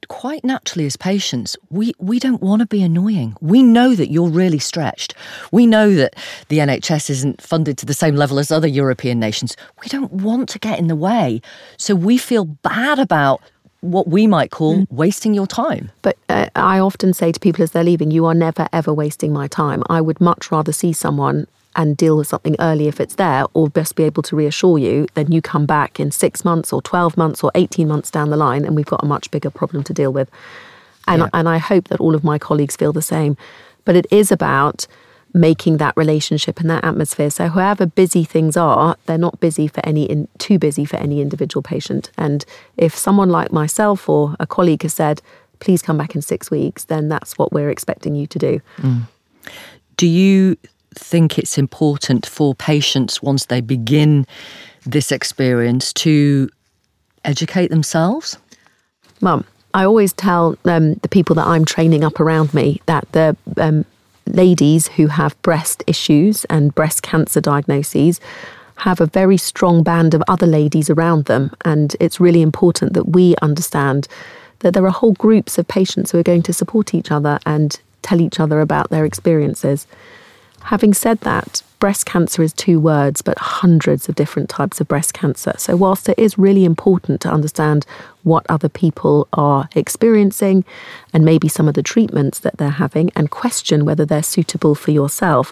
[0.07, 3.35] quite naturally as patients, we, we don't want to be annoying.
[3.41, 5.13] We know that you're really stretched.
[5.51, 6.15] We know that
[6.49, 9.57] the NHS isn't funded to the same level as other European nations.
[9.81, 11.41] We don't want to get in the way.
[11.77, 13.41] So we feel bad about
[13.81, 14.87] what we might call mm.
[14.91, 15.91] wasting your time.
[16.01, 19.33] But uh, I often say to people as they're leaving, you are never ever wasting
[19.33, 19.83] my time.
[19.89, 23.69] I would much rather see someone and deal with something early if it's there, or
[23.69, 27.17] best be able to reassure you, then you come back in six months or 12
[27.17, 29.93] months or 18 months down the line, and we've got a much bigger problem to
[29.93, 30.29] deal with.
[31.07, 31.29] And, yeah.
[31.33, 33.35] and I hope that all of my colleagues feel the same.
[33.85, 34.87] But it is about
[35.33, 37.29] making that relationship and that atmosphere.
[37.29, 41.21] So, however busy things are, they're not busy for any in, too busy for any
[41.21, 42.11] individual patient.
[42.17, 42.45] And
[42.77, 45.21] if someone like myself or a colleague has said,
[45.59, 48.61] "Please come back in six weeks," then that's what we're expecting you to do.
[48.77, 49.01] Mm.
[49.97, 50.57] Do you
[50.97, 54.25] think it's important for patients once they begin
[54.85, 56.49] this experience to
[57.23, 58.37] educate themselves?
[59.21, 63.35] Mum, I always tell um, the people that I'm training up around me that the
[63.57, 63.85] um,
[64.27, 68.19] ladies who have breast issues and breast cancer diagnoses
[68.77, 71.51] have a very strong band of other ladies around them.
[71.63, 74.07] And it's really important that we understand
[74.59, 77.79] that there are whole groups of patients who are going to support each other and
[78.01, 79.87] tell each other about their experiences.
[80.65, 85.13] Having said that, breast cancer is two words, but hundreds of different types of breast
[85.13, 85.53] cancer.
[85.57, 87.85] So, whilst it is really important to understand
[88.23, 90.63] what other people are experiencing
[91.11, 94.91] and maybe some of the treatments that they're having and question whether they're suitable for
[94.91, 95.51] yourself,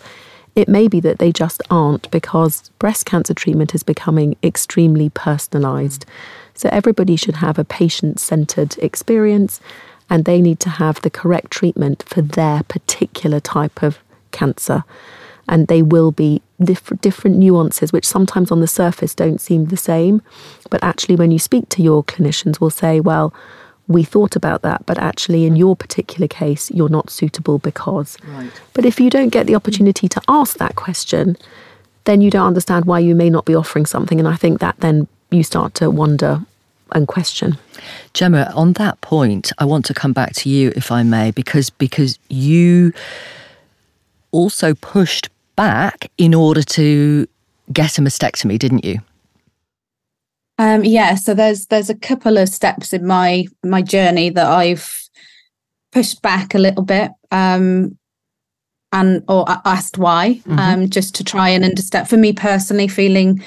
[0.56, 6.06] it may be that they just aren't because breast cancer treatment is becoming extremely personalised.
[6.54, 9.60] So, everybody should have a patient centred experience
[10.10, 14.00] and they need to have the correct treatment for their particular type of
[14.32, 14.84] cancer
[15.48, 19.78] and they will be diff- different nuances which sometimes on the surface don't seem the
[19.78, 20.22] same
[20.70, 23.34] but actually when you speak to your clinicians will say well
[23.88, 28.52] we thought about that but actually in your particular case you're not suitable because right.
[28.74, 31.36] but if you don't get the opportunity to ask that question
[32.06, 34.76] then you don't understand why you may not be offering something and i think that
[34.80, 36.41] then you start to wonder
[36.94, 37.58] and question.
[38.13, 41.70] Gemma, on that point, I want to come back to you, if I may, because
[41.70, 42.94] because you
[44.32, 47.28] also pushed back in order to
[47.72, 49.00] get a mastectomy, didn't you?
[50.58, 55.10] Um, yeah, so there's there's a couple of steps in my my journey that I've
[55.91, 57.98] pushed back a little bit, um,
[58.91, 60.60] and or asked why, mm-hmm.
[60.60, 62.10] um, just to try and understand.
[62.10, 63.41] For me personally, feeling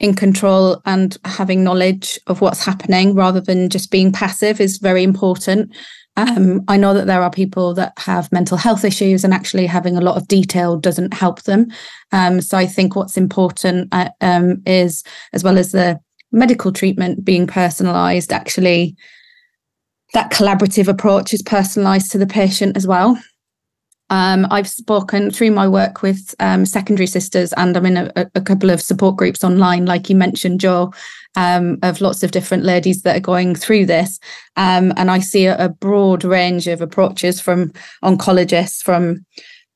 [0.00, 5.02] in control and having knowledge of what's happening rather than just being passive is very
[5.02, 5.72] important.
[6.16, 9.96] Um, I know that there are people that have mental health issues, and actually having
[9.96, 11.68] a lot of detail doesn't help them.
[12.12, 15.98] Um, so I think what's important uh, um, is, as well as the
[16.30, 18.96] medical treatment being personalised, actually
[20.12, 23.18] that collaborative approach is personalised to the patient as well.
[24.10, 28.42] Um, I've spoken through my work with um, secondary sisters, and I'm in a, a,
[28.42, 30.92] couple of support groups online, like you mentioned, Jo,
[31.36, 34.18] um, of lots of different ladies that are going through this.
[34.56, 37.72] Um, and I see a, a, broad range of approaches from
[38.04, 39.24] oncologists, from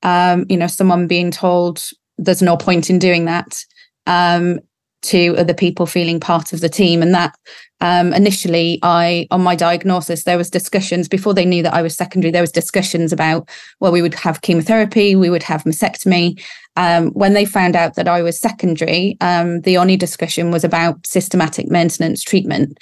[0.03, 1.83] um, you know someone being told
[2.19, 3.65] there's no point in doing that,
[4.07, 4.61] um,
[5.03, 7.35] to other people feeling part of the team, and that
[7.81, 11.95] um, initially i on my diagnosis there was discussions before they knew that i was
[11.95, 13.49] secondary there was discussions about
[13.81, 16.43] well we would have chemotherapy we would have mastectomy
[16.77, 21.07] um, when they found out that i was secondary um, the only discussion was about
[21.07, 22.79] systematic maintenance treatment.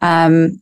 [0.00, 0.60] Um,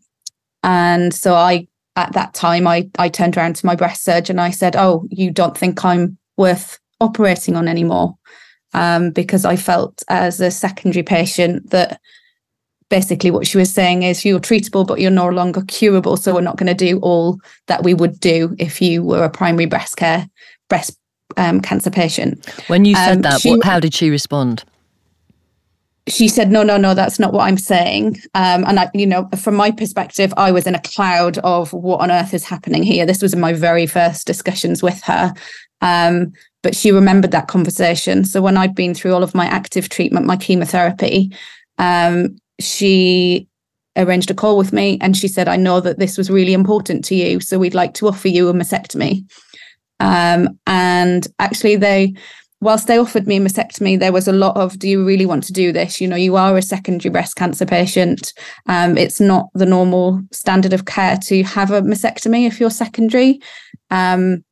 [0.63, 1.67] and so i
[1.97, 5.31] at that time i i turned around to my breast surgeon i said oh you
[5.31, 8.15] don't think i'm worth operating on anymore?
[8.73, 12.01] Um, because i felt as a secondary patient that
[12.91, 16.41] basically what she was saying is you're treatable but you're no longer curable so we're
[16.41, 17.39] not going to do all
[17.69, 20.29] that we would do if you were a primary breast care
[20.69, 21.00] breast
[21.37, 22.49] um, cancer patient.
[22.69, 24.65] When you said um, that she, what, how did she respond?
[26.09, 28.17] She said no no no that's not what i'm saying.
[28.35, 32.01] Um, and i you know from my perspective i was in a cloud of what
[32.01, 33.07] on earth is happening here.
[33.07, 35.33] This was in my very first discussions with her.
[35.83, 38.25] Um, but she remembered that conversation.
[38.25, 41.33] So when i'd been through all of my active treatment my chemotherapy
[41.79, 43.49] um, she
[43.97, 47.05] arranged a call with me and she said, I know that this was really important
[47.07, 47.41] to you.
[47.41, 49.25] So we'd like to offer you a mastectomy.
[50.01, 52.15] Um, and actually, they,
[52.61, 55.45] whilst they offered me a mastectomy, there was a lot of, do you really want
[55.45, 56.01] to do this?
[56.01, 58.33] You know, you are a secondary breast cancer patient.
[58.67, 63.41] Um, it's not the normal standard of care to have a mastectomy if you're secondary.
[63.91, 64.45] Um,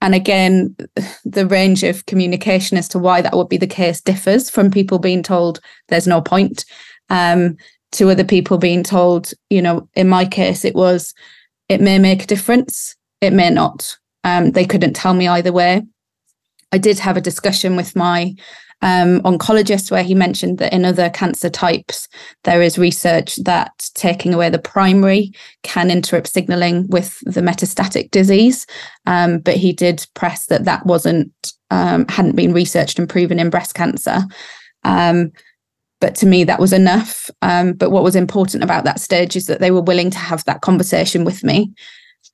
[0.00, 0.76] and again,
[1.24, 4.98] the range of communication as to why that would be the case differs from people
[4.98, 6.66] being told there's no point
[7.08, 7.56] um,
[7.92, 11.14] to other people being told, you know, in my case, it was,
[11.68, 13.96] it may make a difference, it may not.
[14.24, 15.82] Um, they couldn't tell me either way.
[16.72, 18.34] I did have a discussion with my
[18.82, 22.08] um, oncologist where he mentioned that in other cancer types,
[22.42, 25.32] there is research that taking away the primary
[25.62, 28.66] can interrupt signaling with the metastatic disease.
[29.06, 31.32] Um, but he did press that that wasn't,
[31.70, 34.22] um, hadn't been researched and proven in breast cancer.
[34.82, 35.32] Um,
[36.00, 39.46] but to me that was enough um, but what was important about that stage is
[39.46, 41.72] that they were willing to have that conversation with me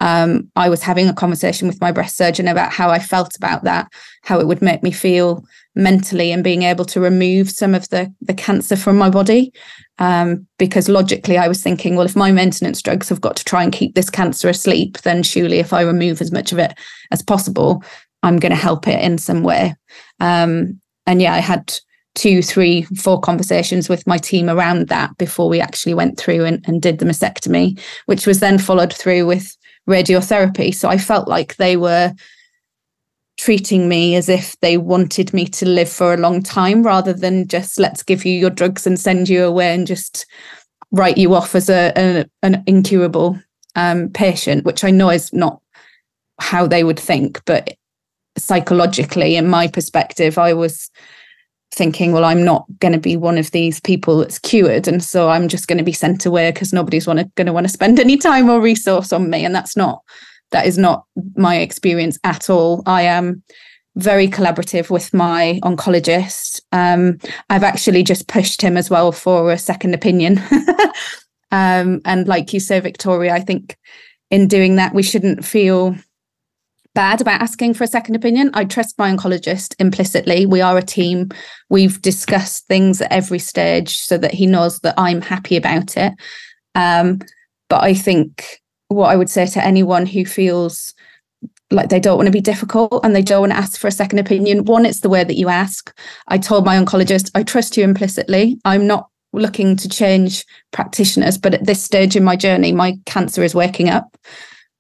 [0.01, 3.65] um, i was having a conversation with my breast surgeon about how i felt about
[3.65, 3.91] that
[4.23, 8.13] how it would make me feel mentally and being able to remove some of the
[8.21, 9.53] the cancer from my body.
[9.99, 13.63] Um, because logically i was thinking well if my maintenance drugs have got to try
[13.63, 16.73] and keep this cancer asleep then surely if i remove as much of it
[17.11, 17.85] as possible
[18.23, 19.75] i'm going to help it in some way.
[20.19, 21.75] Um, and yeah i had
[22.15, 26.63] two, three, four conversations with my team around that before we actually went through and,
[26.67, 29.57] and did the mastectomy, which was then followed through with
[29.89, 30.75] radiotherapy.
[30.75, 32.15] So I felt like they were
[33.39, 37.49] treating me as if they wanted me to live for a long time rather than
[37.49, 40.27] just let's give you your drugs and send you away and just
[40.93, 43.39] write you off as a, a an incurable
[43.77, 45.61] um, patient, which I know is not
[46.39, 47.77] how they would think, but
[48.37, 50.91] psychologically, in my perspective, I was
[51.73, 55.29] thinking, well, I'm not going to be one of these people that's cured, and so
[55.29, 58.17] I'm just going to be sent away because nobody's going to want to spend any
[58.17, 60.03] time or resource on me, and that's not
[60.51, 61.05] that is not
[61.37, 62.83] my experience at all.
[62.87, 63.43] I am
[63.97, 66.61] very collaborative with my oncologist.
[66.73, 67.19] Um,
[67.51, 70.41] I've actually just pushed him as well for a second opinion.
[71.51, 73.77] um, and like you say, Victoria, I think
[74.31, 75.97] in doing that, we shouldn't feel
[76.95, 78.51] bad about asking for a second opinion.
[78.55, 80.47] I trust my oncologist implicitly.
[80.47, 81.31] We are a team.
[81.69, 86.13] We've discussed things at every stage so that he knows that I'm happy about it.
[86.75, 87.21] Um,
[87.69, 90.95] but I think what I would say to anyone who feels
[91.71, 93.93] like they don't want to be difficult and they don't want to ask for a
[93.93, 94.65] second opinion.
[94.65, 95.97] One, it's the way that you ask.
[96.27, 98.59] I told my oncologist, I trust you implicitly.
[98.65, 103.45] I'm not looking to change practitioners, but at this stage in my journey, my cancer
[103.45, 104.17] is waking up.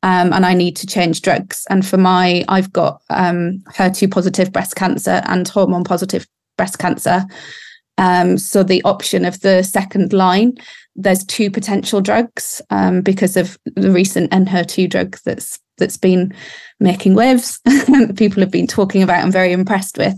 [0.02, 1.66] Um, and I need to change drugs.
[1.68, 6.26] And for my, I've got um, HER2 positive breast cancer and hormone positive
[6.56, 7.24] breast cancer.
[7.98, 10.54] Um, so the option of the second line,
[10.96, 16.32] there's two potential drugs um, because of the recent Enhertu drug that's that's been
[16.78, 17.60] making waves.
[18.16, 19.22] People have been talking about.
[19.22, 20.14] I'm very impressed with.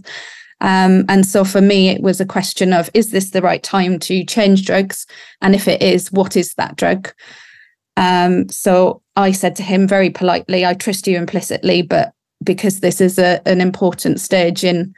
[0.60, 3.98] Um, and so for me, it was a question of is this the right time
[4.00, 5.06] to change drugs?
[5.40, 7.12] And if it is, what is that drug?
[7.96, 12.12] Um, so I said to him very politely, I trust you implicitly, but
[12.42, 14.94] because this is a, an important stage in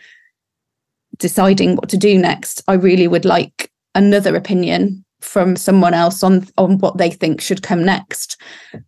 [1.19, 6.47] deciding what to do next, I really would like another opinion from someone else on
[6.59, 8.37] on what they think should come next.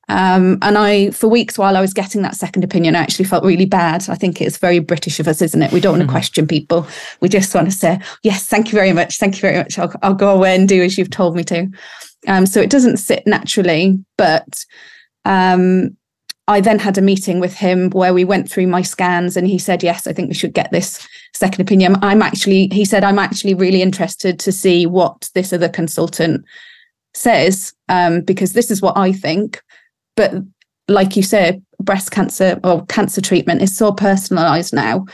[0.08, 3.44] Um, and I, for weeks while I was getting that second opinion, I actually felt
[3.44, 4.08] really bad.
[4.08, 5.72] I think it's very British of us, isn't it?
[5.72, 6.14] We don't want to mm-hmm.
[6.14, 6.86] question people.
[7.20, 9.78] We just want to say, yes, thank you very much, thank you very much.
[9.78, 11.68] I'll, I'll go away and do as you've told me to.
[12.26, 14.64] Um, so it doesn't sit naturally, but
[15.24, 15.96] um,
[16.48, 19.58] I then had a meeting with him where we went through my scans and he
[19.58, 21.96] said, Yes, I think we should get this second opinion.
[22.02, 26.44] I'm actually, he said, I'm actually really interested to see what this other consultant
[27.14, 29.60] says, um, because this is what I think.
[30.16, 30.34] But
[30.88, 35.06] like you said, breast cancer or cancer treatment is so personalized now.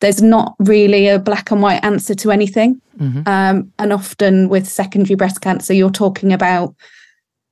[0.00, 2.80] There's not really a black and white answer to anything.
[2.98, 3.22] Mm-hmm.
[3.26, 6.74] Um, and often with secondary breast cancer, you're talking about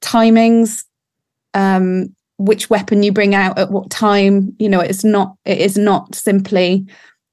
[0.03, 0.85] timings,
[1.55, 5.79] um, which weapon you bring out at what time you know it's not it is
[5.79, 6.85] not simply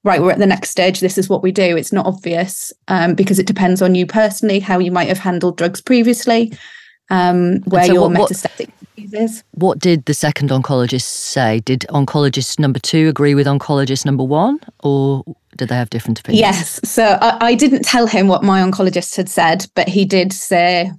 [0.04, 3.16] right we're at the next stage this is what we do it's not obvious um,
[3.16, 6.54] because it depends on you personally how you might have handled drugs previously
[7.10, 8.70] um, where so your what, metastatic
[9.02, 14.24] disease what did the second oncologist say did oncologist number two agree with oncologist number
[14.24, 15.24] one or
[15.58, 19.16] did they have different opinions yes so I, I didn't tell him what my oncologist
[19.18, 20.92] had said but he did say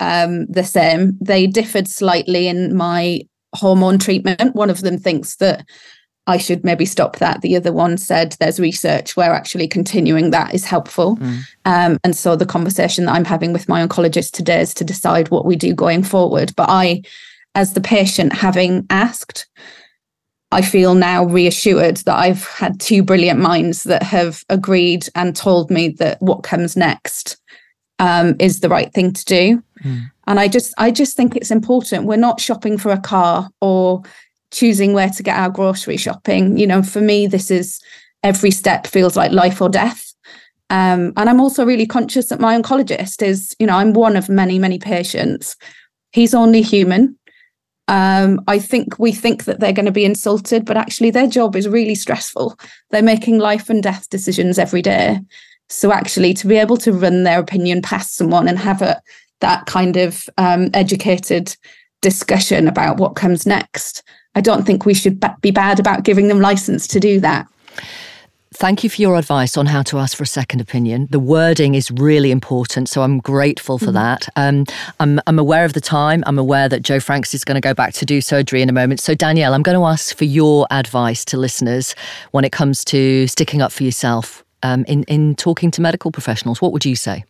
[0.00, 1.16] um, the same.
[1.20, 3.20] They differed slightly in my
[3.54, 4.54] hormone treatment.
[4.54, 5.66] One of them thinks that
[6.26, 7.40] I should maybe stop that.
[7.40, 11.16] The other one said there's research where actually continuing that is helpful.
[11.16, 11.40] Mm.
[11.64, 15.30] Um, and so the conversation that I'm having with my oncologist today is to decide
[15.30, 16.52] what we do going forward.
[16.54, 17.02] But I,
[17.58, 19.48] as the patient, having asked,
[20.52, 25.68] I feel now reassured that I've had two brilliant minds that have agreed and told
[25.68, 27.36] me that what comes next
[27.98, 29.62] um, is the right thing to do.
[29.82, 30.08] Mm.
[30.28, 32.06] And I just I just think it's important.
[32.06, 34.02] We're not shopping for a car or
[34.52, 36.56] choosing where to get our grocery shopping.
[36.58, 37.80] You know, for me, this is
[38.22, 40.14] every step feels like life or death.
[40.70, 44.28] Um, and I'm also really conscious that my oncologist is, you know, I'm one of
[44.28, 45.56] many, many patients.
[46.12, 47.17] He's only human.
[47.88, 51.56] Um, I think we think that they're going to be insulted, but actually their job
[51.56, 52.58] is really stressful.
[52.90, 55.20] They're making life and death decisions every day.
[55.70, 59.00] So actually, to be able to run their opinion past someone and have a
[59.40, 61.56] that kind of um, educated
[62.00, 64.02] discussion about what comes next,
[64.34, 67.46] I don't think we should be bad about giving them license to do that.
[68.54, 71.06] Thank you for your advice on how to ask for a second opinion.
[71.10, 73.94] The wording is really important, so I'm grateful for mm-hmm.
[73.94, 74.28] that.
[74.36, 74.64] Um,
[75.00, 76.24] I'm, I'm aware of the time.
[76.26, 78.72] I'm aware that Jo Franks is going to go back to do surgery in a
[78.72, 79.00] moment.
[79.00, 81.94] So, Danielle, I'm going to ask for your advice to listeners
[82.30, 86.60] when it comes to sticking up for yourself um, in in talking to medical professionals?
[86.60, 87.24] What would you say?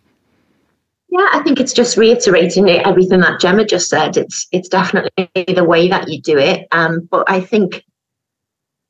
[1.11, 4.16] Yeah, I think it's just reiterating everything that Gemma just said.
[4.16, 6.69] It's it's definitely the way that you do it.
[6.73, 7.85] Um, but I think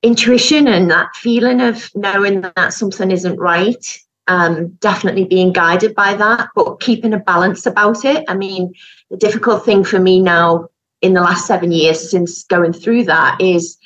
[0.03, 6.15] intuition and that feeling of knowing that something isn't right, um, definitely being guided by
[6.15, 8.25] that, but keeping a balance about it.
[8.29, 8.73] I mean,
[9.11, 10.69] the difficult thing for me now
[11.01, 13.79] in the last seven years since going through that is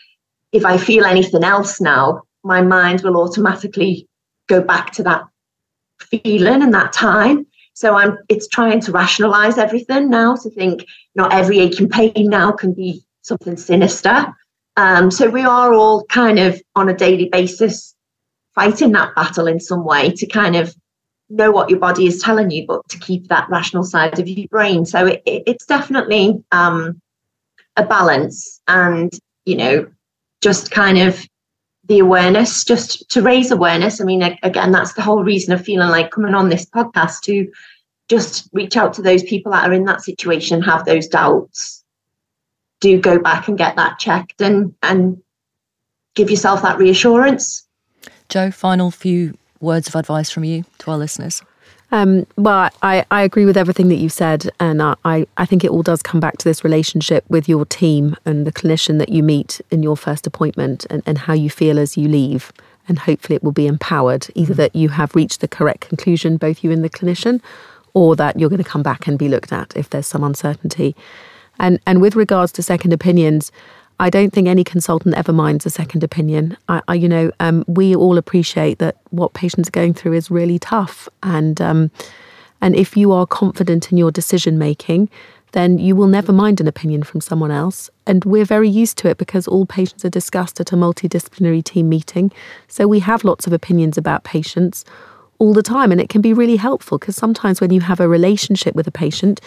[0.52, 4.08] if I feel anything else now, my mind will automatically
[4.48, 5.22] go back to that
[6.00, 7.46] feeling and that time.
[7.74, 10.84] So I'm it's trying to rationalize everything now to think
[11.14, 14.34] not every aching pain now can be something sinister.
[14.76, 17.94] Um, so we are all kind of on a daily basis
[18.54, 20.74] fighting that battle in some way to kind of
[21.28, 24.48] know what your body is telling you, but to keep that rational side of your
[24.48, 24.84] brain.
[24.84, 27.00] So it, it, it's definitely um,
[27.76, 29.12] a balance, and
[29.44, 29.90] you know,
[30.40, 31.26] just kind of
[31.86, 34.00] the awareness, just to raise awareness.
[34.00, 37.50] I mean, again, that's the whole reason of feeling like coming on this podcast to
[38.08, 41.81] just reach out to those people that are in that situation, have those doubts.
[42.82, 45.22] Do go back and get that checked and and
[46.14, 47.66] give yourself that reassurance.
[48.28, 51.42] Jo, final few words of advice from you to our listeners.
[51.92, 54.50] Um, well, I, I agree with everything that you've said.
[54.58, 58.16] And I, I think it all does come back to this relationship with your team
[58.24, 61.78] and the clinician that you meet in your first appointment and, and how you feel
[61.78, 62.50] as you leave.
[62.88, 66.64] And hopefully it will be empowered, either that you have reached the correct conclusion, both
[66.64, 67.40] you and the clinician,
[67.94, 70.96] or that you're going to come back and be looked at if there's some uncertainty.
[71.58, 73.52] And, and with regards to second opinions,
[74.00, 76.56] I don't think any consultant ever minds a second opinion.
[76.68, 80.30] I, I you know, um, we all appreciate that what patients are going through is
[80.30, 81.90] really tough, and um,
[82.60, 85.08] and if you are confident in your decision making,
[85.52, 87.90] then you will never mind an opinion from someone else.
[88.06, 91.88] And we're very used to it because all patients are discussed at a multidisciplinary team
[91.88, 92.32] meeting.
[92.68, 94.84] So we have lots of opinions about patients
[95.38, 95.92] all the time.
[95.92, 98.92] And it can be really helpful because sometimes when you have a relationship with a
[98.92, 99.40] patient,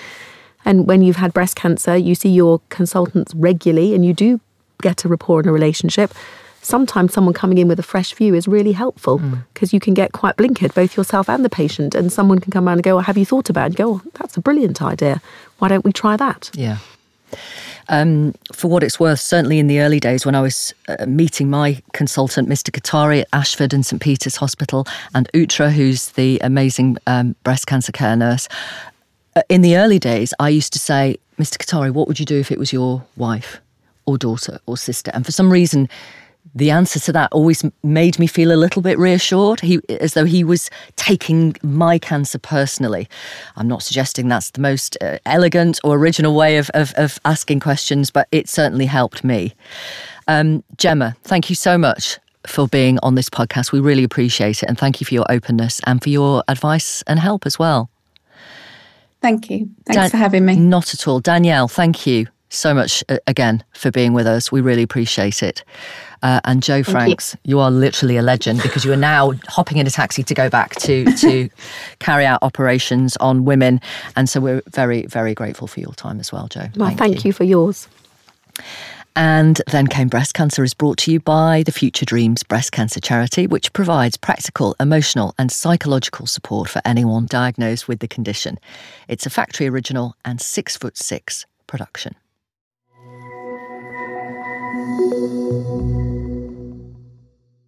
[0.66, 4.40] and when you've had breast cancer, you see your consultants regularly and you do
[4.82, 6.14] get a rapport in a relationship.
[6.62, 9.20] Sometimes someone coming in with a fresh view is really helpful
[9.54, 9.74] because mm.
[9.74, 11.94] you can get quite blinkered, both yourself and the patient.
[11.94, 13.66] And someone can come around and go, well, Have you thought about it?
[13.68, 15.22] And go, oh, That's a brilliant idea.
[15.60, 16.50] Why don't we try that?
[16.56, 16.80] Yeah.
[17.88, 21.50] Um, for what it's worth, certainly in the early days when I was uh, meeting
[21.50, 22.72] my consultant, Mr.
[22.72, 27.92] Katari at Ashford and St Peter's Hospital, and Utra, who's the amazing um, breast cancer
[27.92, 28.48] care nurse,
[29.50, 31.58] in the early days, I used to say, Mr.
[31.58, 33.60] Katari, what would you do if it was your wife
[34.06, 35.12] or daughter or sister?
[35.14, 35.90] And for some reason,
[36.54, 40.26] the answer to that always made me feel a little bit reassured, he, as though
[40.26, 43.10] he was taking my cancer personally.
[43.58, 47.60] I'm not suggesting that's the most uh, elegant or original way of, of, of, asking
[47.60, 49.54] questions, but it certainly helped me.
[50.28, 53.72] Um, Gemma, thank you so much for being on this podcast.
[53.72, 54.70] We really appreciate it.
[54.70, 57.90] And thank you for your openness and for your advice and help as well.
[59.26, 59.68] Thank you.
[59.88, 60.56] Thanks Dan- for having me.
[60.56, 61.20] Not at all.
[61.20, 64.52] Danielle, thank you so much uh, again for being with us.
[64.52, 65.64] We really appreciate it.
[66.22, 67.58] Uh, and Jo Thank Franks, you.
[67.58, 67.60] you.
[67.60, 70.76] are literally a legend because you are now hopping in a taxi to go back
[70.76, 71.50] to to
[72.00, 73.82] carry out operations on women,
[74.16, 76.68] and so we're very very grateful for your time as well, Jo.
[76.76, 77.30] Well, thank, thank you.
[77.30, 77.88] you for yours.
[79.16, 83.00] And Then Came Breast Cancer is brought to you by the Future Dreams Breast Cancer
[83.00, 88.60] Charity, which provides practical, emotional, and psychological support for anyone diagnosed with the condition.
[89.08, 92.16] It's a factory original and six foot six production.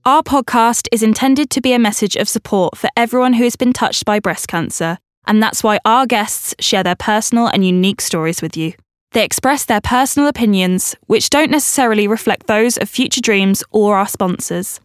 [0.04, 3.74] Our podcast is intended to be a message of support for everyone who has been
[3.74, 8.41] touched by breast cancer, and that's why our guests share their personal and unique stories
[8.41, 8.74] with you.
[9.12, 14.08] They express their personal opinions, which don't necessarily reflect those of Future Dreams or our
[14.08, 14.80] sponsors.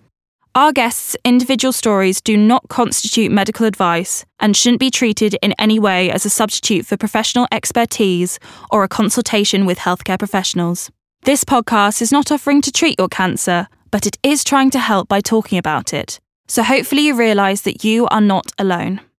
[0.54, 5.78] Our guests' individual stories do not constitute medical advice and shouldn't be treated in any
[5.78, 8.38] way as a substitute for professional expertise
[8.70, 10.90] or a consultation with healthcare professionals.
[11.24, 15.08] This podcast is not offering to treat your cancer, but it is trying to help
[15.08, 16.20] by talking about it.
[16.48, 19.02] So hopefully you realise that you are not alone.